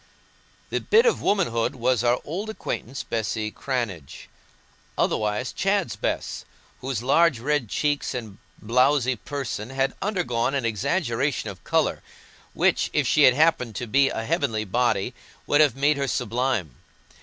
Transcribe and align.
The 0.71 0.79
"bit 0.81 1.05
of 1.05 1.21
womanhood" 1.21 1.75
was 1.75 2.03
our 2.03 2.19
old 2.25 2.49
acquaintance 2.49 3.03
Bessy 3.03 3.51
Cranage, 3.51 4.29
otherwise 4.97 5.53
Chad's 5.53 5.95
Bess, 5.95 6.43
whose 6.79 7.03
large 7.03 7.37
red 7.39 7.69
cheeks 7.69 8.15
and 8.15 8.39
blowsy 8.59 9.15
person 9.15 9.69
had 9.69 9.93
undergone 10.01 10.55
an 10.55 10.65
exaggeration 10.65 11.51
of 11.51 11.63
colour, 11.63 12.01
which, 12.55 12.89
if 12.93 13.05
she 13.05 13.25
had 13.25 13.35
happened 13.35 13.75
to 13.75 13.85
be 13.85 14.09
a 14.09 14.25
heavenly 14.25 14.65
body, 14.65 15.13
would 15.45 15.61
have 15.61 15.75
made 15.75 15.97
her 15.97 16.07
sublime. 16.07 16.73